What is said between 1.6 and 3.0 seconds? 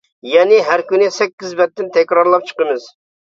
بەتتىن تەكرارلاپ چىقىمىز.